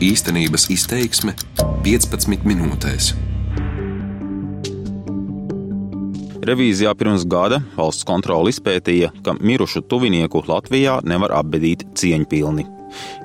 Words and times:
Īstenības 0.00 0.62
izteiksme 0.72 1.34
15 1.84 2.46
minūtēs. 2.48 3.10
Revīzijā 6.48 6.94
pirms 6.96 7.26
gada 7.28 7.58
valsts 7.74 8.06
kontrole 8.08 8.48
izpētīja, 8.48 9.10
ka 9.20 9.34
mirušu 9.36 9.82
tuvinieku 9.92 10.40
Latvijā 10.48 10.94
nevar 11.04 11.34
apbedīt 11.42 11.84
cieņpilni. 12.00 12.64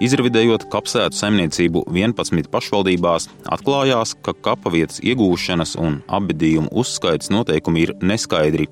Izrevidējot 0.03 0.67
kapsētu 0.73 1.15
saimniecību 1.15 1.85
11 1.95 2.51
pašvaldībās, 2.51 3.29
atklājās, 3.55 4.11
ka 4.19 4.35
kapavietas 4.35 4.99
iegūšanas 4.99 5.77
un 5.79 6.01
apbedījumu 6.11 6.75
uzskaits 6.75 7.31
noteikumi 7.31 7.87
ir 7.87 7.95
neskaidri, 8.03 8.67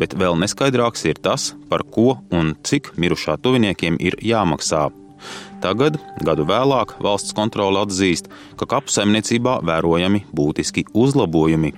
bet 0.00 0.16
vēl 0.16 0.40
neskaidrāks 0.40 1.04
ir 1.12 1.20
tas, 1.20 1.52
par 1.68 1.84
ko 1.84 2.16
un 2.32 2.56
cik 2.64 2.94
mirušā 2.96 3.36
tuviniekiem 3.44 4.00
ir 4.00 4.16
jāmaksā. 4.24 4.88
Tagad, 5.62 6.00
gadu 6.26 6.46
vēlāk, 6.48 6.96
valsts 7.02 7.36
kontrole 7.36 7.84
atzīst, 7.84 8.28
ka 8.58 8.66
kapu 8.66 8.92
saimniecībā 8.92 9.60
vērojami 9.66 10.26
būtiski 10.34 10.88
uzlabojumi. 10.92 11.72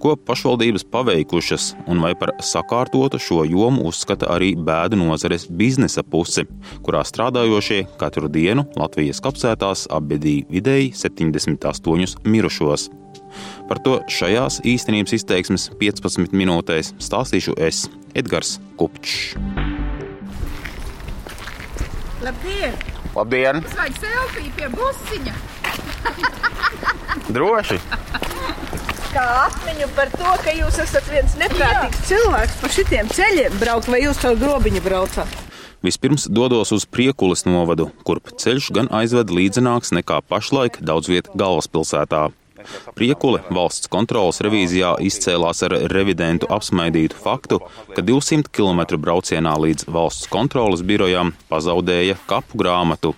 Ko 0.00 0.14
pašvaldības 0.16 0.86
paveikušas 0.88 1.74
un 1.92 2.00
vai 2.00 2.14
par 2.16 2.32
sakārtotu 2.40 3.18
šo 3.20 3.42
jomu 3.44 3.84
uzskata 3.90 4.30
arī 4.32 4.54
bēdu 4.56 4.96
nozares 4.96 5.44
biznesa 5.44 6.00
puse, 6.00 6.46
kurā 6.86 7.02
strādājošie 7.04 7.82
katru 8.00 8.32
dienu 8.32 8.64
Latvijas 8.80 9.20
kapsētās 9.20 9.84
apbedīja 9.92 10.48
vidēji 10.56 10.94
78 10.96 12.24
mirušos. 12.24 12.88
Par 13.68 13.84
to 13.84 14.00
šajās 14.08 14.62
īstenības 14.64 15.18
izteiksmes 15.20 15.68
15 15.82 16.32
minūtēs 16.32 16.94
stāstīšu 16.96 17.60
es, 17.60 17.84
Edgars 18.16 18.56
Kupčs. 18.80 19.59
Labdien! 22.20 22.74
Labdien! 23.16 23.60
Mums 23.64 23.76
vajag 23.78 23.94
selfiju 24.02 24.50
pie 24.58 24.66
busiņa. 24.74 25.36
Droši! 27.32 27.78
Kā 29.10 29.24
atmiņu 29.46 29.88
par 29.96 30.12
to, 30.12 30.32
ka 30.44 30.52
jūs 30.54 30.76
esat 30.84 31.08
viens 31.10 31.32
neprātīgs 31.40 32.02
cilvēks 32.10 32.58
pa 32.60 32.70
šitiem 32.70 33.08
ceļiem 33.10 33.56
braukt, 33.62 33.88
vai 33.90 34.02
jūs 34.04 34.20
caur 34.22 34.36
grobiņu 34.38 34.82
braucat? 34.84 35.38
Vispirms 35.80 36.28
dodos 36.28 36.74
uz 36.76 36.84
Priekulas 36.84 37.46
novadu, 37.48 37.88
kurp 38.04 38.34
ceļš 38.36 38.68
gan 38.76 38.90
aizved 38.92 39.32
līdzenāks 39.32 39.94
nekā 39.96 40.20
pašlaik 40.28 40.76
daudz 40.84 41.08
viet 41.08 41.32
galvaspilsētā. 41.40 42.28
Priekule 42.98 43.42
valsts 43.54 43.90
kontrolas 43.92 44.40
revīzijā 44.44 44.94
izcēlās 45.06 45.62
ar 45.66 45.76
revidentu 45.92 46.48
apsmaidītu 46.52 47.18
faktu, 47.20 47.60
ka 47.94 48.04
200 48.06 48.52
km 48.54 49.00
braucienā 49.00 49.56
līdz 49.64 49.88
valsts 49.92 50.30
kontrolas 50.32 50.84
birojām 50.86 51.34
pazaudēja 51.52 52.18
kapu 52.30 52.60
grāmatu. 52.60 53.14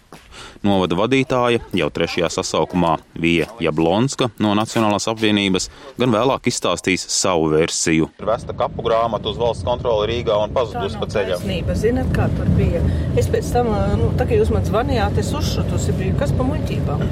Novada 0.62 0.96
vadītāja 0.98 1.60
jau 1.74 1.88
trešajā 1.90 2.28
sasaukumā 2.30 2.96
Vija 3.18 3.48
Jablonska 3.62 4.28
no 4.42 4.52
Nacionālās 4.58 5.08
apvienības 5.10 5.68
gan 5.98 6.14
vēlāk 6.14 6.46
izstāstīs 6.50 7.04
savu 7.10 7.48
versiju. 7.52 8.08
Vesta 8.22 8.54
kapu 8.56 8.84
grāmatu 8.86 9.32
uz 9.32 9.40
valsts 9.40 9.66
kontroli 9.66 10.10
Rīgā 10.12 10.36
un 10.44 10.54
pazudusi 10.54 11.00
pa 11.00 11.08
ceļam. 11.10 11.40
Taisnība, 11.42 11.76
zināt, 11.78 12.12
kā 12.16 12.28
tur 12.36 12.50
bija. 12.58 12.82
Es 13.18 13.30
pēc 13.32 13.50
tam, 13.54 13.72
nu, 13.98 14.12
tā 14.18 14.28
kā 14.28 14.38
jūs 14.38 14.52
man 14.54 14.66
zvanījāt, 14.68 15.18
es 15.22 15.32
uzšutusi 15.36 15.96
biju, 15.98 16.18
kas 16.20 16.34
pa 16.38 16.46
muļķībām. 16.46 17.06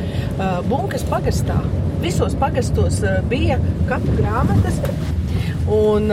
Bunkas 0.70 1.04
pagastā, 1.10 1.58
visos 2.04 2.36
pagastos 2.40 3.02
bija 3.30 3.58
kapu 3.90 4.14
grāmatas, 4.20 4.78
un 5.70 6.08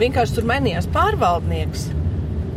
vienkārši 0.00 0.38
tur 0.38 0.48
mainījās 0.48 0.88
pārvaldnieks. 0.94 1.90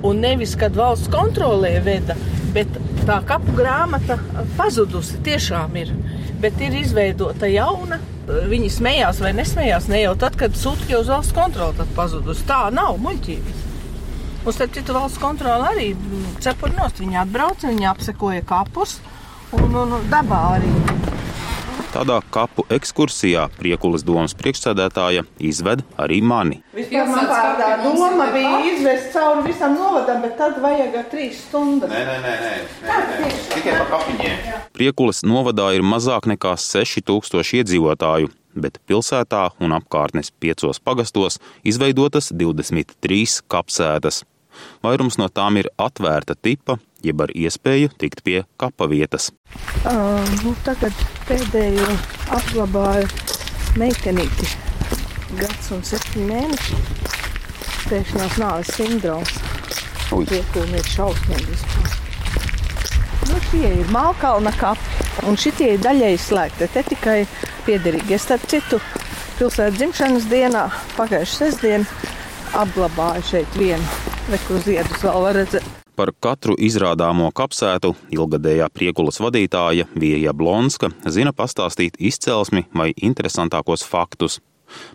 Un 0.05 0.19
nevis, 0.21 0.53
kad 0.59 0.75
valsts 0.77 1.09
kontrolē 1.09 1.79
veda, 1.81 2.13
bet 2.53 2.69
tā 3.05 3.19
kapu 3.27 3.53
grāmata 3.57 4.17
pazudusi 4.57 5.19
tiešām 5.25 5.77
ir. 5.81 5.93
Bet 6.41 6.59
ir 6.61 6.75
izveidota 6.79 7.49
jauna. 7.49 7.99
Viņi 8.25 8.71
smējās 8.73 9.21
vai 9.21 9.35
nesmējās 9.37 9.87
ne 9.91 10.01
jau 10.01 10.15
tad, 10.17 10.37
kad 10.39 10.57
sūta 10.57 10.97
uz 10.97 11.11
valsts 11.13 11.35
kontroli, 11.35 11.77
tad 11.77 11.91
pazudusi. 11.97 12.45
Tā 12.49 12.65
nav 12.73 12.97
muļķības. 13.03 13.65
Un 14.45 14.53
starp 14.53 14.73
citu 14.77 14.93
valsts 14.93 15.21
kontroli 15.21 15.69
arī 15.71 15.87
cepuri 16.41 16.77
nost. 16.77 17.01
Viņi 17.01 17.21
atbrauca, 17.21 17.69
viņi 17.69 17.89
apsekoja 17.89 18.45
kapus 18.49 18.99
un, 19.57 19.69
un 19.85 19.95
dabā 20.09 20.41
arī. 20.57 20.73
Tādā 21.95 22.17
kapu 22.27 22.65
ekskursijā 22.75 23.45
Priekulas 23.55 24.03
domas 24.03 24.33
priekšsēdētāja 24.35 25.21
izved 25.39 25.85
arī 25.95 26.17
mani. 26.19 26.57
Vispār 26.75 27.07
man 27.07 27.29
tādā 27.29 27.69
doma 27.85 28.27
bija 28.33 28.57
izvest 28.67 29.13
cauri 29.13 29.45
visam 29.45 29.77
novadam, 29.79 30.19
bet 30.25 30.35
tad 30.35 30.59
vajag 30.59 30.97
trīs 31.13 31.39
stundas. 31.45 31.87
Nē, 31.93 32.01
nē, 32.09 32.17
nē, 32.25 32.33
nē. 32.43 32.51
nē, 32.89 32.99
nē. 33.23 33.31
tikai 33.53 33.77
pa 33.79 33.87
kapiņiem. 33.93 34.59
Priekulas 34.75 35.23
novadā 35.23 35.69
ir 35.77 35.87
mazāk 35.87 36.27
nekā 36.33 36.57
6000 36.59 37.55
iedzīvotāju, 37.61 38.33
bet 38.59 38.83
pilsētā 38.91 39.47
un 39.63 39.79
apkārtnes 39.79 40.35
piecos 40.35 40.83
pagastos 40.83 41.39
izveidotas 41.63 42.33
23 42.35 43.39
kapsētas. 43.47 44.25
Vairums 44.85 45.17
no 45.21 45.29
tām 45.29 45.59
ir 45.61 45.69
atvērta 45.81 46.35
tipa, 46.35 46.77
jeb 47.05 47.21
ar 47.25 47.33
iespēju 47.35 47.93
tikt 48.01 48.23
pie 48.25 48.43
kapa 48.61 48.87
vietas. 48.91 49.31
Uh, 49.85 50.21
nu, 50.43 50.55
tagad 50.65 50.93
pēdējo 51.29 51.87
apglabāju 52.37 53.09
meitenīti. 53.79 54.49
Gads 55.35 55.71
un 55.75 55.83
septiņi 55.85 56.29
mēneši. 56.29 56.81
Pēkšņās 57.89 58.39
nāves 58.41 58.73
sindroms. 58.77 59.37
Piekūmi 60.15 60.79
ir 60.79 60.87
šausmīgi 60.87 61.47
vispār. 61.49 61.95
Nu, 63.25 63.39
šie 63.49 63.71
ir 63.81 63.89
Malkalna 63.91 64.53
kapi, 64.55 65.05
un 65.27 65.37
šitie 65.39 65.73
ir 65.73 65.81
daļēji 65.83 66.21
slēgti. 66.21 66.69
Te 66.71 66.83
tikai 66.85 67.17
piederīgi. 67.65 68.15
Es 68.15 68.27
starp 68.27 68.45
citu 68.51 68.79
pilsētas 69.39 69.79
dzimšanas 69.79 70.27
dienā, 70.31 70.67
pagājušajā 70.95 71.49
sestdienā, 71.49 72.13
apglabāju 72.53 73.25
šeit 73.31 73.57
vienu. 73.59 73.83
Reku 74.31 74.59
ziedus 74.65 75.03
vēl 75.03 75.21
var 75.25 75.37
redzēt. 75.39 75.67
Par 75.95 76.11
katru 76.19 76.57
izrādāmo 76.59 77.29
kapsētu 77.31 77.93
ilgadējā 78.11 78.67
priekulas 78.75 79.21
vadītāja 79.23 79.85
Vija 79.95 80.33
Blonska 80.35 80.89
zina 81.07 81.31
pastāstīt 81.31 81.95
izcelsmi 81.97 82.65
vai 82.75 82.89
interesantākos 82.97 83.85
faktus. 83.87 84.41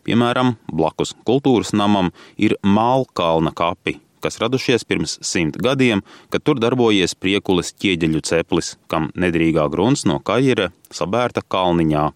Piemēram, 0.04 0.56
blakus 0.68 1.14
kultūras 1.24 1.72
namam 1.72 2.10
ir 2.36 2.56
Mālkalna 2.60 3.54
kapi, 3.56 3.96
kas 4.20 4.36
radušies 4.42 4.84
pirms 4.84 5.16
simt 5.24 5.56
gadiem, 5.56 6.04
kad 6.28 6.44
tur 6.44 6.60
darbojies 6.60 7.16
priekulas 7.16 7.72
ķieģeļu 7.80 8.20
ceplis, 8.26 8.74
kam 8.90 9.08
nedrīgā 9.16 9.70
grunts 9.72 10.04
no 10.04 10.20
kajera 10.20 10.68
sabērta 10.92 11.46
kalniņā. 11.48 12.10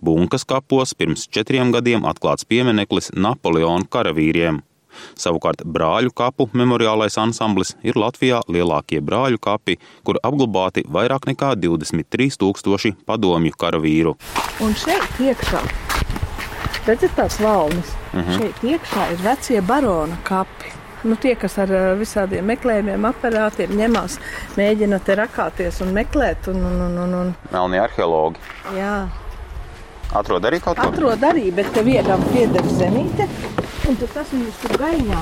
Bunkas 0.00 0.44
kapos 0.44 0.94
pirms 0.94 1.28
četriem 1.28 1.72
gadiem 1.72 2.06
atklāts 2.08 2.48
piemineklis 2.48 3.12
Napoleona 3.14 3.86
karavīriem. 3.90 4.62
Savukārt 5.20 5.62
brāļu 5.64 6.12
kapu 6.16 6.48
memoriālais 6.56 7.16
ansamblis 7.20 7.74
ir 7.86 7.98
Latvijā 8.00 8.40
lielākie 8.50 9.00
brāļu 9.04 9.40
kapi, 9.42 9.78
kur 10.06 10.18
apglabāti 10.26 10.84
vairāk 10.88 11.28
nekā 11.30 11.54
23 11.60 12.40
tūkstoši 12.40 12.94
padomju 13.06 13.56
karavīru. 13.60 14.16
Un 14.64 14.74
šeit 14.78 15.22
iekšā, 15.22 15.62
redzat 16.88 17.16
tās 17.16 17.40
valnes, 17.40 17.94
uh 18.12 18.20
-huh. 18.20 18.36
šeit 18.38 18.64
iekšā 18.74 19.12
ir 19.12 19.24
vecie 19.24 19.62
barona 19.62 20.18
kapi. 20.24 20.76
Nu, 21.02 21.16
tie, 21.16 21.32
kas 21.34 21.54
ar 21.58 21.70
visādiem 21.96 22.44
meklējumiem, 22.44 23.06
aparātiem 23.08 23.70
ņemās, 23.72 24.18
mēģina 24.56 24.98
te 25.00 25.14
rakāties 25.16 25.80
un 25.80 25.94
meklēt. 25.96 26.50
Un, 26.52 26.60
un, 26.60 26.80
un, 26.80 26.98
un, 26.98 27.14
un. 27.14 27.34
Melnie 27.52 27.80
arheologi. 27.80 28.36
Jā. 28.76 29.08
Atrod 30.10 30.42
arī 30.48 30.58
kaut 30.62 30.78
ko? 30.78 30.88
Atrod 30.90 31.22
arī, 31.22 31.50
bet 31.54 31.76
vienam 31.86 32.22
pieder 32.32 32.66
zemīte, 32.74 33.28
un 33.86 33.98
tas 34.00 34.32
viņus 34.32 34.56
tur 34.64 34.74
gaiņā. 34.80 35.20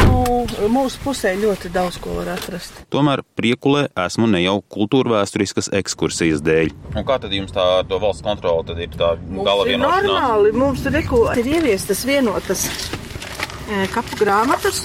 Nu, 0.00 0.24
mūsu 0.72 0.98
pusē 1.04 1.34
ļoti 1.38 1.70
daudz 1.74 2.00
ko 2.02 2.16
var 2.18 2.32
atrast. 2.34 2.80
Tomēr 2.90 3.22
priekulē 3.38 3.86
esmu 4.06 4.26
ne 4.32 4.42
jau 4.42 4.56
kultūra 4.76 5.20
vēsturiskas 5.20 5.70
ekskursijas 5.78 6.42
dēļ. 6.44 6.72
Un 6.94 7.06
kā 7.06 7.20
tad 7.22 7.34
jums 7.34 7.54
tā 7.54 7.66
to 7.86 8.00
valsts 8.02 8.26
kontrole 8.26 8.66
tad 8.66 8.82
ir 8.82 8.98
tā 8.98 9.14
gala 9.20 9.68
vienošanās? 9.68 10.08
Normāli, 10.10 10.54
mums 10.58 10.82
reko, 10.90 11.24
ir 11.38 11.52
ieviestas 11.54 12.02
vienotas 12.08 12.66
e, 12.66 13.84
kapu 13.94 14.18
grāmatas, 14.18 14.82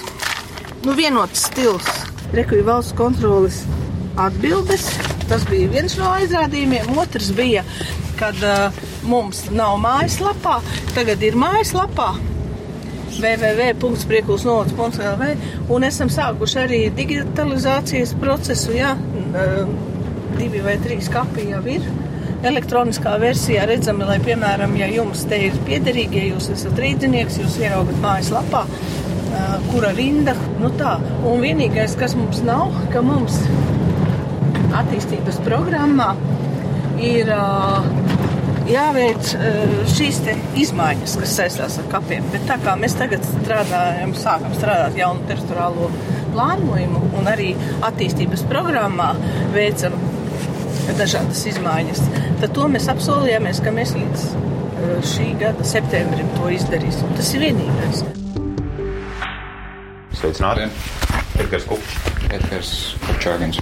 nu 0.86 0.94
vienotas 0.98 1.48
stils. 1.50 1.90
Reku 2.30 2.60
ir 2.60 2.66
valsts 2.68 2.94
kontrolas 2.94 3.64
atbildes. 4.20 4.86
Tas 5.30 5.42
bija 5.50 5.70
viens 5.70 5.94
no 5.98 6.10
aizrādījumiem. 6.10 6.90
Otrs 6.98 7.30
bija, 7.34 7.64
kad 8.20 8.36
uh, 8.46 8.82
mums 9.08 9.38
nav 9.54 9.78
mājaslapā, 9.82 10.60
tagad 10.94 11.22
ir 11.24 11.34
mājaslapā 11.40 12.10
www.priekulsnovads.lv 13.20 15.22
un 15.74 15.84
esam 15.86 16.08
sākuši 16.12 16.58
arī 16.62 16.78
digitalizācijas 16.96 18.14
procesu, 18.20 18.72
jā, 18.76 18.90
divi 20.38 20.60
vai 20.64 20.76
trīs 20.82 21.08
kapi 21.12 21.50
jau 21.50 21.62
ir. 21.70 21.82
Elektroniskā 22.46 23.18
versijā 23.20 23.66
redzami, 23.68 24.04
lai, 24.08 24.18
piemēram, 24.24 24.76
ja 24.80 24.86
jums 24.88 25.24
te 25.28 25.36
ir 25.50 25.54
piederīgi, 25.66 26.16
ja 26.16 26.24
jūs 26.30 26.46
esat 26.54 26.78
rīdzinieks, 26.80 27.36
jūs 27.42 27.58
ieraugat 27.60 27.98
mājaslapā, 28.00 28.62
kura 29.68 29.90
rinda, 29.96 30.34
nu 30.62 30.68
tā. 30.80 30.94
Un 31.28 31.34
vienīgais, 31.44 31.92
kas 32.00 32.12
mums 32.16 32.38
nav, 32.46 32.72
ka 32.94 33.00
mums 33.04 33.34
attīstības 34.80 35.36
programmā 35.44 36.10
ir 37.00 37.30
jāveic 38.70 39.32
šīs 39.90 40.20
izmaiņas, 40.60 41.16
kas 41.22 41.34
saistās 41.40 41.78
ar 41.80 41.88
kapiem. 41.92 42.26
Bet 42.34 42.46
tā 42.48 42.58
kā 42.62 42.76
mēs 42.78 42.94
tagad 42.98 43.24
strādājam, 43.26 44.14
sākam 44.18 44.54
strādāt 44.56 44.98
jaunu 45.00 45.26
teritoriālo 45.30 45.90
plānojumu 46.34 47.02
un 47.18 47.30
arī 47.30 47.50
attīstības 47.86 48.44
programmā 48.50 49.10
veicam 49.56 49.96
dažādas 50.98 51.42
izmaiņas, 51.50 52.00
tad 52.42 52.54
to 52.56 52.68
mēs 52.70 52.88
apsolījāmies, 52.92 53.60
ka 53.64 53.74
mēs 53.74 53.94
līdz 53.98 54.24
šī 55.10 55.26
gada 55.40 55.66
septembrim 55.66 56.30
to 56.38 56.48
izdarīsim. 56.54 57.12
Tas 57.18 57.34
ir 57.36 57.46
vienīgais. 57.48 58.04
Sveicināti! 60.20 60.68
Edgars 61.40 61.64
Kupčs. 61.68 61.96
Edgars 62.30 62.74
Kupčāgins. 63.20 63.58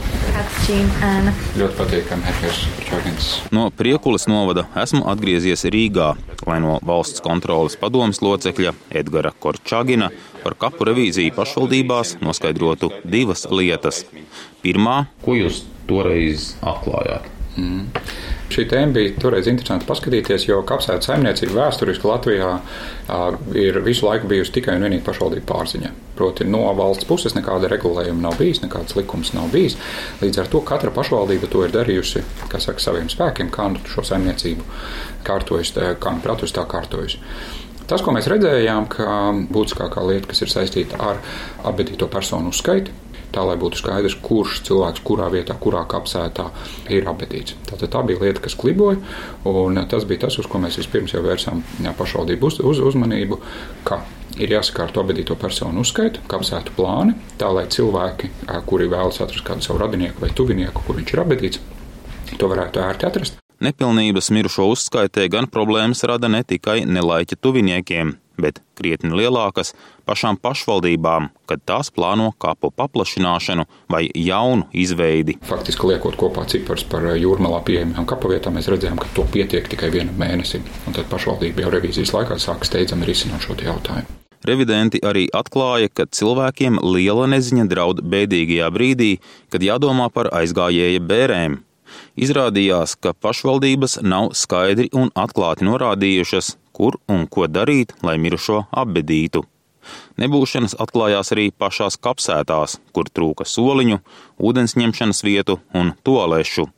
Ēna. 1.02 1.32
Ļoti 1.58 1.74
patīkami, 1.74 2.22
Edgars 2.30 2.60
Kupčāgins. 2.76 3.30
No 3.50 3.64
Priekulas 3.74 4.28
novada 4.30 4.68
esmu 4.78 5.00
atgriezies 5.10 5.64
Rīgā, 5.66 6.12
lai 6.46 6.58
no 6.62 6.76
valsts 6.86 7.24
kontrolas 7.24 7.74
padomas 7.80 8.22
locekļa 8.22 8.76
Edgara 9.00 9.32
Korčāgina 9.34 10.12
par 10.44 10.54
kapu 10.62 10.86
revīziju 10.86 11.34
pašvaldībās 11.34 12.20
noskaidrotu 12.22 12.92
divas 13.02 13.48
lietas. 13.50 14.04
Pirmā, 14.62 15.08
ko 15.26 15.34
jūs 15.34 15.64
toreiz 15.90 16.52
atklājāt? 16.62 17.26
Mm. 17.56 17.86
Šī 18.48 18.64
tēma 18.64 18.94
bija 18.96 19.12
toreiz 19.20 19.48
interesanti 19.50 19.84
paskatīties, 19.88 20.46
jo 20.48 20.62
kapsētu 20.66 21.04
saimniecība 21.10 21.56
vēsturiski 21.58 22.08
Latvijā 22.08 22.52
ir 23.60 23.80
visu 23.84 24.06
laiku 24.06 24.30
bijusi 24.30 24.54
tikai 24.56 24.78
un 24.78 24.86
vienīgi 24.86 25.04
pašvaldību 25.04 25.44
pārziņā. 25.48 25.90
Proti, 26.16 26.46
no 26.48 26.62
valsts 26.78 27.06
puses 27.08 27.36
nekāda 27.36 27.68
regulējuma 27.70 28.24
nav 28.24 28.38
bijis, 28.40 28.62
nekāds 28.64 28.96
likums 28.96 29.34
nav 29.36 29.52
bijis. 29.52 29.76
Līdz 30.22 30.42
ar 30.42 30.50
to 30.50 30.62
katra 30.66 30.92
pašvaldība 30.96 31.50
to 31.52 31.66
ir 31.66 31.74
darījusi 31.76 32.24
saka, 32.56 32.80
saviem 32.82 33.12
spēkiem, 33.12 33.52
kā 33.54 33.68
nu 33.74 33.84
šo 33.86 34.06
saimniecību 34.08 34.64
kārtojas, 35.28 35.74
kā 36.00 36.14
nu 36.16 36.24
pratus 36.24 36.56
tā 36.56 36.64
kārtojas. 36.68 37.18
Tas, 37.88 38.02
ko 38.04 38.12
mēs 38.12 38.26
redzējām, 38.28 38.88
ka 38.92 39.12
būtiskākā 39.48 40.02
lieta, 40.04 40.28
kas 40.28 40.42
ir 40.44 40.50
saistīta 40.52 40.98
ar 41.00 41.20
apbedīto 41.68 42.08
personu 42.12 42.52
uzskaitu, 42.52 42.92
tā 43.34 43.44
lai 43.46 43.56
būtu 43.60 43.80
skaidrs, 43.80 44.16
kurš 44.24 44.62
cilvēks 44.68 45.02
kurā 45.06 45.28
vietā, 45.32 45.56
kurā 45.60 45.84
kapsētā 45.88 46.48
ir 46.94 47.08
apbedīts. 47.10 47.56
Tātad 47.68 47.92
tā 47.92 48.04
bija 48.08 48.22
lieta, 48.24 48.42
kas 48.44 48.56
kliboja, 48.58 49.00
un 49.48 49.80
tas 49.90 50.06
bija 50.08 50.26
tas, 50.26 50.38
uz 50.40 50.48
ko 50.50 50.60
mēs 50.62 50.78
vispirms 50.80 51.14
jau 51.16 51.24
vērsām 51.24 51.64
pašvaldību 51.98 52.48
uz, 52.48 52.60
uz, 52.64 52.82
uzmanību, 52.92 53.40
ka 53.88 54.02
ir 54.38 54.54
jāsakārto 54.54 55.02
abadīto 55.02 55.36
personu 55.38 55.82
uzskaitu, 55.82 56.22
kapsētu 56.30 56.74
plāni, 56.76 57.16
tā 57.40 57.50
lai 57.54 57.66
cilvēki, 57.70 58.30
kuri 58.68 58.88
vēlas 58.90 59.20
atrast 59.24 59.44
kādu 59.46 59.66
savu 59.66 59.82
radinieku 59.82 60.22
vai 60.24 60.30
tuvinieku, 60.34 60.84
kur 60.86 60.98
viņš 61.00 61.12
ir 61.14 61.22
abadīts, 61.24 61.60
to 62.38 62.50
varētu 62.50 62.82
ērti 62.84 63.08
atrast. 63.08 63.42
Nepilnības 63.58 64.30
mirušo 64.30 64.68
uzskaitē 64.70 65.24
gan 65.32 65.48
problēmas 65.50 66.04
rada 66.06 66.30
ne 66.30 66.44
tikai 66.46 66.84
nelaiķa 66.86 67.40
tuviniekiem, 67.42 68.14
bet 68.40 68.60
krietni 68.78 69.10
lielākas 69.18 69.74
pašām 70.08 70.38
pašvaldībām, 70.42 71.30
kad 71.50 71.64
tās 71.68 71.90
plāno 71.94 72.30
kapu 72.40 72.70
paplašināšanu 72.74 73.66
vai 73.92 74.06
jaunu 74.14 74.68
izveidi. 74.72 75.38
Faktiski 75.48 75.92
liekot 75.92 76.18
kopā 76.20 76.46
ciprus 76.50 76.86
par 76.88 77.10
jūrmalā 77.18 77.60
pieejamajām 77.66 78.06
kapavietām, 78.08 78.58
mēs 78.58 78.70
redzējām, 78.72 79.00
ka 79.02 79.10
to 79.16 79.26
pietiek 79.32 79.68
tikai 79.68 79.90
vienam 79.94 80.16
mēnesim. 80.20 80.64
Un 80.86 80.96
tad 80.96 81.10
pašvaldība 81.12 81.66
jau 81.66 81.74
revīzijas 81.74 82.14
laikā 82.16 82.40
sāk 82.42 82.66
steidzami 82.68 83.08
risināt 83.08 83.44
šo 83.44 83.58
jautājumu. 83.58 84.18
Revidenti 84.46 85.00
arī 85.02 85.26
atklāja, 85.34 85.90
ka 85.90 86.06
cilvēkiem 86.14 86.78
liela 86.94 87.26
neziņa 87.30 87.64
draud 87.70 88.02
bēdīgajā 88.06 88.68
brīdī, 88.70 89.16
kad 89.50 89.64
jādomā 89.66 90.06
par 90.14 90.30
aizgājēja 90.30 91.02
bērēm. 91.02 91.58
Izrādījās, 92.20 92.94
ka 93.02 93.14
pašvaldības 93.16 93.98
nav 94.04 94.32
skaidri 94.38 94.88
un 94.94 95.10
atklāti 95.18 95.66
norādījušas, 95.66 96.54
kur 96.78 97.00
un 97.10 97.26
ko 97.26 97.50
darīt, 97.50 97.96
lai 98.06 98.16
mirušo 98.22 98.64
apbedītu. 98.70 99.42
Nebūšanas 100.20 100.76
atklājās 100.82 101.32
arī 101.34 101.50
pašās 101.50 101.98
kapsētās, 102.02 102.78
kur 102.94 103.08
trūka 103.10 103.46
soliņu, 103.48 104.00
ūdens 104.38 104.76
ņemšanas 104.78 105.24
vietu 105.26 105.58
un 105.74 105.94
toalešu. 106.06 106.68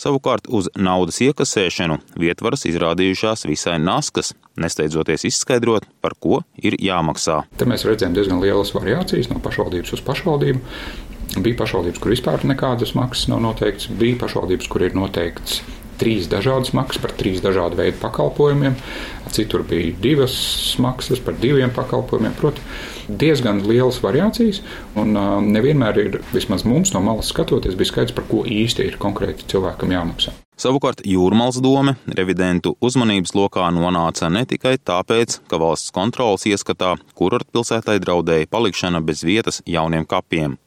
Savukārt 0.00 0.48
uz 0.50 0.66
naudas 0.74 1.20
iekasēšanu 1.22 2.00
vietvaras 2.18 2.64
izrādījušās 2.66 3.46
visai 3.46 3.76
naskas, 3.82 4.32
nesteidzoties 4.58 5.28
izskaidrot, 5.28 5.86
par 6.02 6.16
ko 6.18 6.40
ir 6.58 6.74
jāmaksā. 6.82 7.44
Te 7.60 7.68
mēs 7.70 7.86
redzējām 7.86 8.16
diezgan 8.16 8.42
lielas 8.42 8.74
variācijas 8.74 9.30
no 9.30 9.38
pašvaldības 9.44 9.94
uz 9.94 10.02
pašvaldību. 10.06 10.64
Bija 11.38 11.60
pašvaldības, 11.60 12.00
kur 12.02 12.10
vispār 12.10 12.42
nekādas 12.50 12.96
maksas 12.98 13.28
nav 13.30 13.44
noteikts, 13.44 13.86
bija 14.00 14.18
pašvaldības, 14.24 14.66
kur 14.72 14.88
ir 14.88 14.98
noteikts 14.98 15.60
trīs 16.00 16.28
dažādas 16.32 16.72
maksas 16.76 17.02
par 17.02 17.12
trīs 17.16 17.42
dažādu 17.44 17.78
veidu 17.80 18.00
pakalpojumiem. 18.00 18.76
Citur 19.30 19.62
bija 19.68 19.94
divas 20.02 20.34
maksas 20.82 21.22
par 21.22 21.36
diviem 21.40 21.70
pakalpojumiem. 21.74 22.34
Proti, 22.40 22.62
diezgan 23.08 23.62
lielas 23.66 24.00
variācijas, 24.02 24.62
un 24.98 25.16
uh, 25.16 25.38
nevienmēr 25.44 26.00
ir, 26.02 26.20
vismaz 26.34 26.66
mums 26.66 26.94
no 26.94 27.02
malas 27.04 27.30
skatoties, 27.32 27.78
bija 27.78 27.92
skaidrs, 27.92 28.16
par 28.16 28.26
ko 28.30 28.44
īsti 28.46 28.86
ir 28.90 29.00
konkrēti 29.02 29.46
cilvēkam 29.50 29.94
jāmaksā. 29.94 30.34
Savukārt 30.60 31.00
Jūrmālas 31.08 31.56
doma 31.64 31.94
revidentu 32.18 32.74
uzmanības 32.84 33.32
lokā 33.32 33.70
nonāca 33.72 34.28
ne 34.28 34.42
tikai 34.44 34.74
tāpēc, 34.76 35.38
ka 35.48 35.60
valsts 35.62 35.94
kontrolas 35.96 36.44
ieskatā 36.50 36.98
kurortpilsētai 37.16 37.96
draudēja 38.02 38.50
palikšana 38.52 39.00
bez 39.00 39.24
vietas 39.24 39.62
jauniem 39.64 40.04
kapiem. 40.04 40.58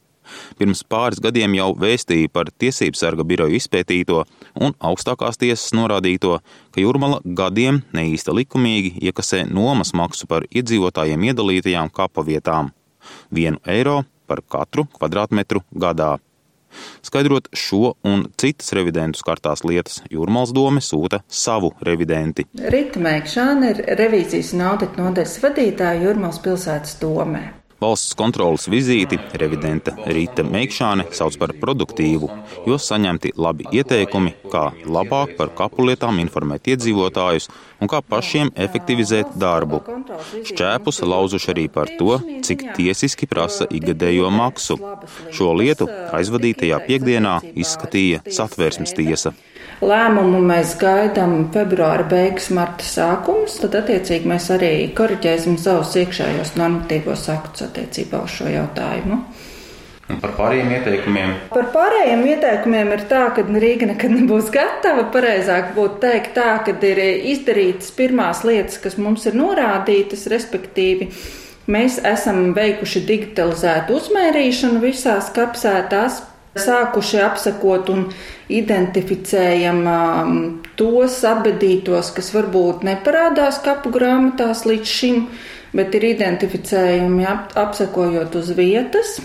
Pirms 0.58 0.84
pāris 0.88 1.22
gadiem 1.22 1.56
jau 1.58 1.70
vēstīja 1.78 2.32
par 2.32 2.50
tiesību 2.50 2.98
sarga 2.98 3.26
biroju 3.26 3.58
izpētīto 3.58 4.24
un 4.60 4.74
augstākās 4.80 5.40
tiesas 5.40 5.74
norādīto, 5.76 6.38
ka 6.74 6.82
Jurmala 6.82 7.20
gadiem 7.24 7.82
neīsta 7.96 8.34
likumīgi 8.36 8.96
iekasē 9.08 9.44
nomas 9.50 9.94
maksu 9.94 10.28
par 10.30 10.48
iedzīvotājiem 10.50 11.30
iedalītajām 11.30 11.92
kapa 11.94 12.24
vietām- 12.26 12.72
vienu 13.36 13.58
eiro 13.66 14.04
par 14.26 14.40
katru 14.48 14.86
kvadrātmetru 14.98 15.62
gadā. 15.74 16.18
Skaidrot 17.02 17.48
šo 17.54 17.94
un 18.04 18.24
citas 18.40 18.72
revidentu 18.76 19.20
skartās 19.20 19.64
lietas, 19.66 20.00
Jūrmāls 20.10 20.54
doma 20.56 20.82
sūta 20.82 21.20
savu 21.28 21.72
revidenti. 21.86 22.48
Rita 22.74 23.02
Mēkšāne 23.02 23.74
ir 23.74 23.82
revīzijas 24.00 24.54
un 24.56 24.64
audita 24.72 25.02
nodaļas 25.02 25.36
vadītāja 25.44 26.02
Jūrmāls 26.08 26.40
pilsētas 26.44 26.98
domē. 27.02 27.63
Valsts 27.84 28.14
kontrolas 28.16 28.64
vizīti 28.72 29.18
revidente 29.40 29.92
Rīta 30.16 30.44
Meikšāne 30.46 31.04
sauc 31.12 31.36
par 31.40 31.52
produktīvu, 31.60 32.30
jo 32.68 32.78
saņemti 32.80 33.34
labi 33.36 33.66
ieteikumi, 33.76 34.32
kā 34.52 34.70
labāk 34.96 35.34
par 35.36 35.52
kapu 35.58 35.84
lietām 35.90 36.20
informēt 36.22 36.70
iedzīvotājus 36.72 37.50
un 37.84 37.90
kā 37.92 38.00
pašiem 38.00 38.54
efektivizēt 38.66 39.34
darbu. 39.42 39.82
Šķēpus 40.48 41.02
lauzuši 41.04 41.50
arī 41.52 41.66
par 41.76 41.92
to, 41.98 42.16
cik 42.46 42.70
tiesiski 42.78 43.28
prasa 43.28 43.68
ikgadējo 43.68 44.32
maksu. 44.32 44.78
Šo 45.36 45.52
lietu 45.60 45.90
aizvadītajā 46.16 46.80
piekdienā 46.88 47.40
izskatīja 47.52 48.24
satvērsmes 48.38 48.96
tiesa. 48.96 49.34
Lēmumu 49.82 50.38
mēs 50.44 50.76
gaidām 50.78 51.48
februāra 51.54 52.04
beigas, 52.06 52.50
marta 52.54 52.86
sākums, 52.86 53.56
tad 53.62 53.74
attiecīgi 53.80 54.28
mēs 54.30 54.46
arī 54.54 54.70
koriģēsim 54.96 55.56
savus 55.60 55.96
iekšējos 55.98 56.54
normatīvos 56.60 57.26
aktus 57.34 57.66
attiecībā 57.66 58.22
uz 58.24 58.38
šo 58.38 58.52
jautājumu. 58.52 59.18
Un 60.04 60.18
par 60.20 60.34
pārējiem 60.36 60.72
ieteikumiem? 60.76 61.30
Par 61.48 61.70
pārējiem 61.72 62.26
ieteikumiem 62.28 62.90
ir 62.92 63.04
tā, 63.08 63.22
ka 63.32 63.44
Rīga 63.48 63.88
nekad 63.88 64.12
nebūs 64.12 64.50
gatava. 64.52 65.06
Pareizāk 65.14 65.72
būtu 65.76 66.02
teikt 66.02 66.34
tā, 66.36 66.50
ka 66.66 66.74
ir 66.90 67.00
izdarītas 67.32 67.88
pirmās 67.96 68.42
lietas, 68.44 68.76
kas 68.84 68.98
mums 69.00 69.24
ir 69.30 69.38
norādītas, 69.40 70.26
respektīvi. 70.28 71.08
Mēs 71.72 71.96
esam 72.04 72.52
veikuši 72.52 73.00
digitalizētu 73.08 73.96
uzmērīšanu 73.96 74.82
visās 74.84 75.30
kapsētās, 75.32 76.20
sākuši 76.60 77.20
apsekot 77.24 77.90
un 77.92 78.06
identificējam 78.52 79.80
um, 79.88 80.38
tos 80.78 81.20
apbedītos, 81.26 82.12
kas 82.14 82.30
varbūt 82.34 82.84
neparādās 82.86 83.60
kapu 83.64 83.92
grāmatās 83.94 84.64
līdz 84.68 84.94
šim, 84.98 85.24
bet 85.74 85.94
ir 85.98 86.08
identificējumi 86.12 87.26
ap, 87.26 87.54
apsekojot 87.58 88.36
uz 88.38 88.52
vietas. 88.56 89.18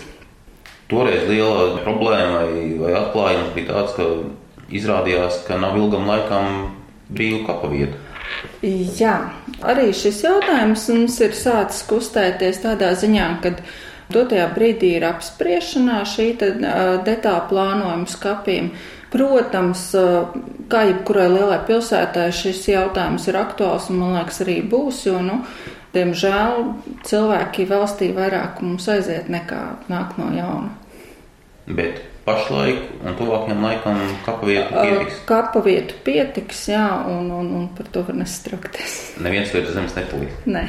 Toreiz 0.90 1.28
liela 1.30 1.78
problēma 1.84 2.44
vai, 2.48 2.68
vai 2.80 2.94
atklājums 2.98 3.52
bija 3.54 3.76
tāds, 3.76 3.94
ka 3.94 4.74
izrādījās, 4.74 5.44
ka 5.46 5.58
nav 5.60 5.78
ilgam 5.78 6.08
laikam 6.10 6.72
brīvu 7.10 7.44
kapu 7.46 7.70
vietu. 7.74 8.06
Jā, 8.62 9.14
arī 9.66 9.90
šis 9.96 10.20
jautājums 10.26 10.88
mums 10.92 11.16
ir 11.22 11.34
sācis 11.34 11.82
kustēties 11.88 12.60
tādā 12.62 12.92
ziņā, 12.98 13.28
ka 13.42 13.54
Dotajā 14.10 14.46
brīdī 14.54 14.94
ir 14.98 15.06
apspriešanā 15.08 16.00
šī 16.08 16.32
detāla 16.40 17.44
plānojuma 17.50 18.08
skapiem. 18.10 18.72
Protams, 19.10 19.88
kā 20.70 20.84
jebkurai 20.86 21.26
lielai 21.32 21.58
pilsētai, 21.66 22.28
šis 22.34 22.62
jautājums 22.70 23.26
ir 23.26 23.38
aktuāls 23.40 23.88
un, 23.90 23.98
man 24.04 24.14
liekas, 24.20 24.38
arī 24.44 24.60
būs, 24.70 25.02
jo, 25.08 25.16
nu, 25.24 25.40
diemžēl, 25.96 26.62
cilvēki 27.08 27.66
valstī 27.70 28.12
vairāk 28.14 28.62
mums 28.62 28.86
aiziet 28.92 29.26
nekā 29.32 29.64
nāk 29.90 30.14
no 30.20 30.30
jauna. 30.36 30.70
Bet 31.70 32.04
pašlaik 32.26 33.02
un 33.02 33.16
tuvākajam 33.18 33.64
laikam 33.66 34.02
kapa 34.26 34.46
vietu 34.46 34.74
pietiks? 34.74 35.22
Kapa 35.28 35.62
vietu 35.66 35.98
pietiks, 36.06 36.66
jā, 36.70 36.84
un, 37.10 37.30
un, 37.34 37.54
un 37.62 37.70
par 37.74 37.90
to 37.90 38.04
var 38.06 38.18
nesatraukties. 38.22 39.00
Neviens 39.22 39.54
vietas 39.54 39.74
zemes 39.74 39.98
nepaliks. 39.98 40.46
Nē. 40.54 40.68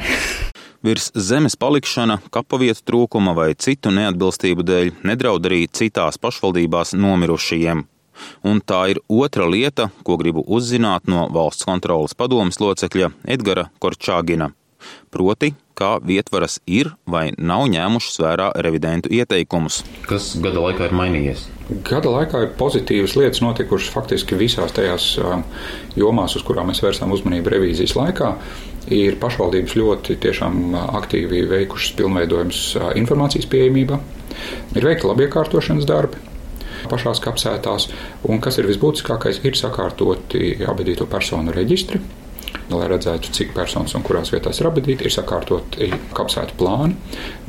Virs 0.82 1.12
zemes 1.14 1.54
palikšana, 1.54 2.16
kapavietu 2.34 2.82
trūkuma 2.90 3.36
vai 3.38 3.52
citu 3.54 3.92
neatbilstību 3.94 4.64
dēļ 4.66 4.88
nedraud 5.06 5.44
arī 5.46 5.60
citās 5.70 6.18
pašvaldībās 6.18 6.96
nomirušajiem. 6.98 7.84
Un 8.42 8.58
tā 8.66 8.80
ir 8.90 8.98
otra 9.06 9.46
lieta, 9.46 9.92
ko 10.02 10.18
gribu 10.18 10.42
uzzināt 10.42 11.06
no 11.06 11.28
valsts 11.30 11.68
kontrolas 11.68 12.16
padomas 12.18 12.58
locekļa 12.58 13.12
Edgara 13.30 13.68
Korčāgina. 13.78 14.50
Proti, 15.14 15.52
kā 15.78 15.96
vietvaras 16.04 16.58
ir 16.66 16.92
vai 17.08 17.30
nav 17.38 17.66
ņēmušas 17.72 18.20
vērā 18.22 18.48
revidentu 18.64 19.12
ieteikumus. 19.12 19.82
Kas 20.08 20.32
gada 20.42 20.62
laikā 20.64 20.88
ir 20.88 20.96
mainījies? 20.96 21.46
Gada 21.88 22.10
laikā 22.12 22.42
ir 22.44 22.54
pozitīvas 22.58 23.14
lietas 23.16 23.40
notikušas 23.44 23.92
faktiski 23.94 24.36
visās 24.36 24.74
tajās 24.76 25.06
jomās, 25.96 26.36
uz 26.36 26.44
kurām 26.44 26.68
mēs 26.72 26.82
vērsām 26.84 27.14
uzmanību 27.16 27.54
revīzijas 27.54 27.96
laikā. 27.96 28.32
Ir 28.92 29.16
pašvaldības 29.22 29.76
ļoti 29.78 30.18
aktīvi 30.82 31.44
veikušas 31.52 31.94
pilnveidojumus 32.00 32.64
informācijas 32.98 33.46
pieejamībā, 33.48 34.00
ir 34.74 34.88
veikti 34.88 35.06
labiekārtošanas 35.06 35.86
darbi, 35.88 36.18
pašās 36.90 37.22
kapsētās, 37.22 37.88
un 38.28 38.42
kas 38.42 38.58
ir 38.58 38.68
visbūtiskākais, 38.68 39.40
ir 39.46 39.56
sakārtoti 39.58 40.56
abadīto 40.66 41.06
personu 41.06 41.54
reģistri. 41.54 42.02
Lai 42.72 42.88
redzētu, 42.90 43.32
cik 43.36 43.52
personas 43.56 43.94
un 43.98 44.04
kurās 44.06 44.32
vietās 44.32 44.60
ir 44.62 44.70
abadīti, 44.70 45.06
ir 45.06 45.14
sakārtoti 45.14 45.92
kapsētu 46.16 46.56
plāni. 46.60 46.96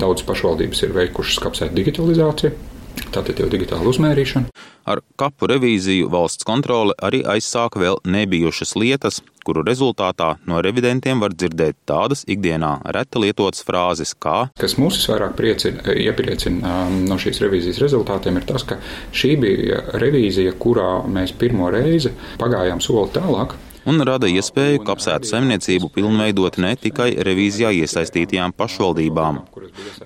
Daudz 0.01 0.25
pašvaldības 0.27 0.85
ir 0.85 0.95
veikušas 0.99 1.41
kapsētu 1.43 1.79
digitalizāciju. 1.79 2.71
Tātad 3.13 3.39
jau 3.41 3.47
digitāla 3.49 3.85
uzmērīšana. 3.89 4.49
Ar 4.89 4.99
kapu 5.17 5.47
revīziju 5.49 6.09
valsts 6.13 6.45
kontrole 6.45 6.93
arī 7.01 7.21
aizsāka 7.33 7.79
vēl 7.81 7.99
nebijušas 8.09 8.75
lietas, 8.77 9.21
kuru 9.47 9.63
rezultātā 9.65 10.33
no 10.49 10.59
revidentiem 10.65 11.21
var 11.23 11.33
dzirdēt 11.35 11.77
tādas 11.89 12.23
ikdienā 12.29 12.75
reti 12.95 13.21
lietotas 13.23 13.65
frāzes 13.65 14.13
kā: 14.13 14.49
Kas 14.59 14.77
mūs 14.81 14.99
visvairāk 14.99 15.35
priecina, 15.39 15.83
iepriecina 15.93 16.77
um, 16.87 17.01
no 17.09 17.19
šīs 17.21 17.41
revīzijas 17.43 17.81
rezultātiem, 17.83 18.39
ir 18.39 18.47
tas, 18.49 18.65
ka 18.67 18.79
šī 19.15 19.35
bija 19.41 19.83
revīzija, 20.03 20.55
kurā 20.59 21.03
mēs 21.07 21.35
pirmo 21.37 21.71
reizi 21.73 22.13
pagājām 22.41 22.83
soli 22.83 23.13
tālāk 23.15 23.57
un 23.89 24.03
rada 24.07 24.29
iespēju 24.31 24.83
kapsētu 24.87 25.29
saimniecību 25.29 25.89
pilnveidot 25.95 26.59
ne 26.63 26.73
tikai 26.79 27.09
revīzijā 27.27 27.73
iesaistītajām 27.81 28.55
pašvaldībām. 28.57 29.41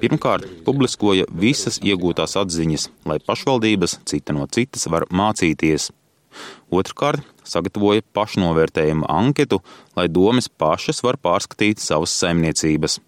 Pirmkārt, 0.02 0.48
publiskoja 0.66 1.28
visas 1.46 1.80
iegūtās 1.84 2.38
atziņas, 2.42 2.90
lai 3.10 3.20
pašvaldības 3.24 4.00
cita 4.10 4.36
no 4.38 4.48
citas 4.52 4.88
var 4.92 5.08
mācīties. 5.12 5.92
Otrkārt, 6.74 7.24
sagatavoja 7.48 8.04
pašnovērtējumu 8.14 9.08
anketu, 9.10 9.62
lai 9.98 10.08
domas 10.12 10.50
pašas 10.50 11.02
var 11.06 11.18
pārskatīt 11.22 11.82
savas 11.82 12.14
saimniecības. 12.20 13.00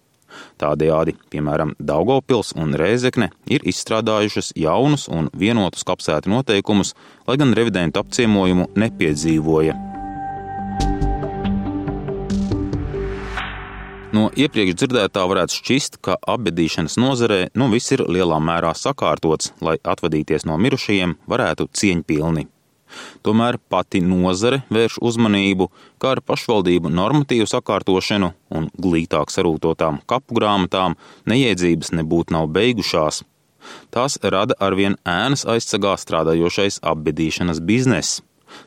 Tādējādi, 0.62 1.16
piemēram, 1.32 1.74
Daugopils 1.82 2.54
un 2.54 2.76
Rēzekne 2.78 3.32
ir 3.50 3.66
izstrādājušas 3.66 4.52
jaunus 4.56 5.08
un 5.10 5.30
vienotus 5.34 5.86
kapsētu 5.86 6.30
noteikumus, 6.30 6.94
lai 7.26 7.38
gan 7.40 7.54
revidentu 7.58 8.04
apciemojumu 8.04 8.70
nepiedzīvoja. 8.78 9.89
No 14.10 14.26
iepriekš 14.34 14.74
dzirdētā 14.74 15.22
varētu 15.30 15.54
šķist, 15.60 16.00
ka 16.02 16.16
apbedīšanas 16.32 16.96
nozarē 16.98 17.44
nu 17.54 17.68
viss 17.70 17.92
ir 17.94 18.02
lielā 18.10 18.40
mērā 18.42 18.72
sakārtots, 18.74 19.52
lai 19.62 19.76
atvadīties 19.86 20.48
no 20.50 20.56
mirušajiem 20.58 21.14
varētu 21.30 21.68
cieņpilni. 21.78 22.48
Tomēr 23.22 23.60
pati 23.70 24.00
nozare 24.02 24.64
vērš 24.74 24.96
uzmanību, 25.06 25.68
kā 26.02 26.16
ar 26.16 26.22
pašvaldību 26.26 26.90
normatīvu 26.90 27.46
sakārtošanu 27.52 28.32
un 28.50 28.66
glītāk 28.74 29.30
sarūtotām 29.30 30.00
kapu 30.10 30.40
grāmatām 30.40 30.98
neiedzības 31.30 31.92
nebūtu 32.00 32.34
nav 32.34 32.50
beigušās. 32.56 33.22
Tās 33.94 34.18
rada 34.34 34.56
arvien 34.58 34.98
ēnas 35.06 35.46
aizsargā 35.46 35.94
strādājošais 36.02 36.80
apbedīšanas 36.82 37.62
bizness. 37.62 38.24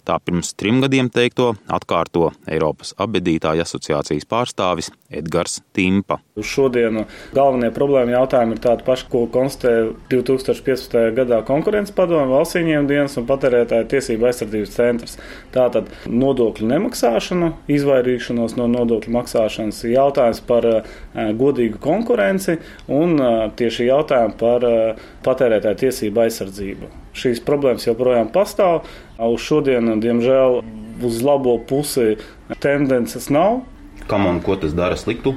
Tā 0.08 0.18
pirms 0.24 0.54
trim 0.60 0.82
gadiem 0.84 1.10
teikto 1.14 1.54
atkārto 1.72 2.32
Eiropas 2.50 2.94
apbedītāju 3.02 3.64
asociācijas 3.64 4.28
pārstāvis 4.30 4.92
Edgars 5.14 5.60
Timpa. 5.76 6.20
Uz 6.40 6.48
šodienu 6.50 7.06
galvenie 7.36 7.70
problēma 7.76 8.16
jautājumi 8.16 8.58
ir 8.58 8.64
tādi 8.64 8.86
paši, 8.88 9.08
ko 9.12 9.24
konstatēja 9.34 9.92
2015. 10.12 10.98
gadā 11.18 11.42
konkurences 11.48 11.96
padome, 11.96 12.32
valsts 12.34 12.58
ieņēmuma 12.60 12.90
dienas 12.90 13.18
un 13.22 13.28
patērētāju 13.30 13.90
tiesību 13.94 14.30
aizsardzības 14.30 14.74
centrs. 14.78 15.18
Tātad 15.54 15.92
nodokļu 16.10 16.70
nemaksāšanu, 16.72 17.54
izvairīšanos 17.78 18.58
no 18.60 18.68
nodokļu 18.74 19.14
maksāšanas, 19.20 19.84
jautājums 19.92 20.42
par 20.50 20.70
uh, 20.70 20.98
godīgu 21.40 21.82
konkurenci 21.84 22.60
un 22.92 23.16
uh, 23.20 23.46
tieši 23.60 23.90
jautājumi 23.92 24.38
par 24.42 24.68
uh, 24.68 25.08
patērētāju 25.26 25.84
tiesību 25.86 26.28
aizsardzību. 26.28 27.03
Šīs 27.14 27.44
problēmas 27.46 27.86
joprojām 27.88 28.32
pastāv. 28.34 28.88
Uz 29.22 29.44
šodienu, 29.46 30.00
diemžēl, 30.02 30.62
uz 31.06 31.20
labo 31.26 31.58
pusi 31.70 32.16
tendences 32.64 33.30
nav. 33.34 33.62
Kam 34.10 34.26
un 34.28 34.42
ko 34.44 34.58
tas 34.60 34.74
dara 34.76 34.98
sliktu? 35.00 35.36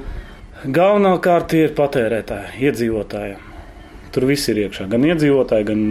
Galvenokārt 0.65 1.53
ir 1.59 1.75
patērētāji, 1.77 2.57
iedzīvotāji. 2.67 3.37
Tur 4.15 4.25
viss 4.31 4.49
ir 4.49 4.63
iekšā. 4.65 4.87
Gan 4.89 5.05
iedzīvotāji, 5.05 5.67
gan 5.69 5.83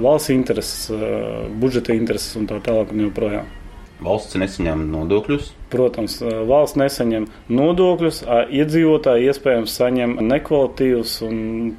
valsts 0.00 0.32
intereses, 0.32 0.88
budžeta 1.60 1.92
intereses 1.92 2.32
un 2.40 2.48
tā 2.48 2.56
tālāk 2.64 2.94
un 2.94 3.04
joprojām. 3.04 3.52
Valsts 4.02 4.34
nesaņem 4.40 4.80
nodokļus. 4.90 5.52
Protams, 5.70 6.18
valsts 6.48 6.78
nesaņem 6.78 7.28
nodokļus, 7.50 8.22
iedzīvotāji 8.54 9.30
iespējams 9.30 9.76
saņem 9.78 10.16
nekvalitīvus 10.26 11.20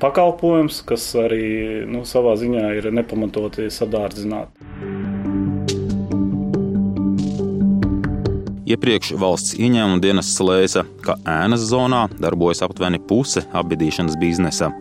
pakalpojumus, 0.02 0.82
kas 0.88 1.10
arī 1.20 1.84
nu, 1.90 2.06
savā 2.08 2.38
ziņā 2.40 2.70
ir 2.80 2.90
nepamatoti 2.96 3.68
sadārdzināti. 3.74 4.64
Iepriekš 8.66 9.12
valsts 9.22 9.54
ieņēmuma 9.62 10.02
dienas 10.02 10.32
slēdza, 10.34 10.88
ka 11.06 11.20
ēnas 11.30 11.68
zonā 11.70 12.08
darbojas 12.18 12.64
aptuveni 12.66 12.98
puse 12.98 13.46
apbedīšanas 13.54 14.18
biznesa. 14.18 14.72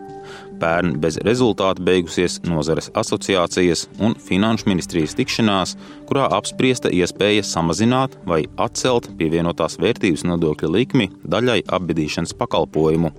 Pērn 0.60 0.98
bez 1.02 1.18
rezultāta 1.26 1.82
beigusies 1.84 2.38
nozares 2.46 2.90
asociācijas 2.96 3.86
un 4.04 4.14
finanšu 4.28 4.68
ministrijas 4.70 5.16
tikšanās, 5.18 5.74
kurā 6.08 6.28
apspriesta 6.36 6.92
iespēja 6.94 7.44
samazināt 7.46 8.14
vai 8.28 8.44
atcelt 8.60 9.10
pievienotās 9.18 9.78
vērtības 9.82 10.24
nodokļa 10.30 10.70
likmi 10.76 11.10
daļai 11.24 11.60
apbedīšanas 11.78 12.36
pakalpojumu, 12.38 13.12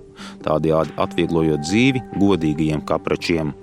tādējādi 0.46 0.96
atvieglojot 1.06 1.64
dzīvi 1.66 2.04
godīgajiem 2.16 2.84
kapračiem. 2.88 3.54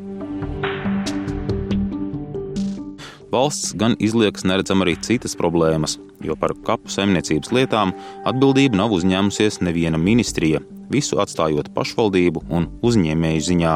Valsts 3.33 3.71
gan 3.81 3.95
izliekas 3.97 4.45
neredzam 4.45 4.83
arī 4.85 4.93
citas 5.01 5.33
problēmas, 5.39 5.95
jo 6.21 6.35
par 6.37 6.53
kapu 6.67 6.91
saimniecības 6.93 7.49
lietām 7.55 7.95
atbildību 8.29 8.77
nav 8.77 8.93
uzņēmusies 8.93 9.57
neviena 9.65 9.97
ministrija, 9.97 10.61
visu 10.91 11.19
atstājot 11.23 11.71
pašvaldību 11.75 12.45
un 12.53 12.69
uzņēmēju 12.85 13.45
ziņā. 13.49 13.75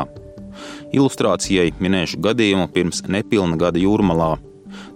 Ilustrācijai 0.96 1.72
minēšu 1.84 2.20
gadījumu 2.24 2.68
pirms 2.74 3.04
nepilna 3.12 3.60
gada 3.60 3.82
jūrmalā. 3.82 4.36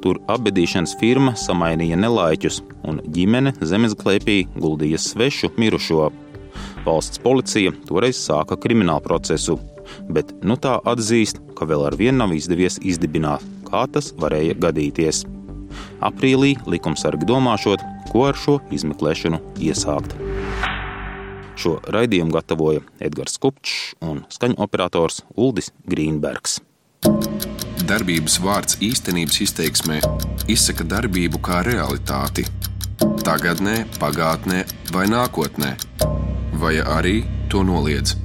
Tur 0.01 0.17
apbedīšanas 0.31 0.95
firma 0.99 1.35
samainīja 1.37 1.97
nelaiķus, 1.99 2.61
un 2.87 2.99
ģimene 3.15 3.53
zemesklēpī 3.61 4.43
guldīja 4.57 4.99
svešu 5.01 5.51
mirušo. 5.61 6.09
Valsts 6.85 7.21
policija 7.21 7.73
toreiz 7.87 8.17
sāka 8.17 8.57
kriminālu 8.59 9.05
procesu, 9.05 9.59
bet 10.09 10.33
nu 10.41 10.57
tā 10.57 10.79
atzīst, 10.89 11.41
ka 11.57 11.67
vēl 11.69 11.85
ar 11.91 11.97
vienu 11.99 12.23
nav 12.23 12.33
izdevies 12.35 12.79
izdibināt, 12.81 13.45
kā 13.69 13.85
tas 13.93 14.11
varēja 14.17 14.57
gadīties. 14.65 15.23
Aprīlī 16.03 16.55
likumsargi 16.67 17.29
domāšot, 17.29 17.85
ko 18.11 18.27
ar 18.31 18.37
šo 18.37 18.59
izmeklēšanu 18.73 19.39
iesākt. 19.61 20.17
Šo 21.61 21.75
raidījumu 21.93 22.33
gatavoja 22.33 22.81
Edgars 23.05 23.37
Kupčs 23.41 23.93
un 24.01 24.23
skaņu 24.33 24.57
operators 24.65 25.21
Uldis 25.37 25.69
Grīnbergs. 25.85 26.57
Darbības 27.85 28.39
vārds 28.41 28.79
īstenības 28.81 29.37
izteiksmē 29.45 29.99
izsaka 30.49 30.87
darbību 30.95 31.41
kā 31.45 31.61
realitāti. 31.67 32.47
Tagatnē, 33.25 33.75
pagātnē 34.01 34.63
vai 34.95 35.05
nākotnē, 35.11 35.75
vai 36.61 36.75
arī 36.81 37.21
to 37.53 37.61
noliedz. 37.67 38.20